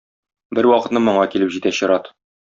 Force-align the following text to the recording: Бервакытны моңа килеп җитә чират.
Бервакытны 0.59 1.01
моңа 1.07 1.25
килеп 1.35 1.53
җитә 1.57 1.73
чират. 1.81 2.11